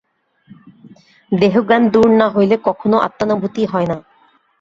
[1.31, 3.97] দেহজ্ঞান দূর না হইলে কখনও আত্মানুভূতি হয় না।